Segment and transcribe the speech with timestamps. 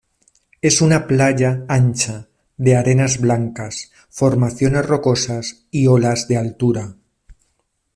[0.63, 6.95] Es una playa ancha, de arenas blancas, formaciones rocosas y olas de altura.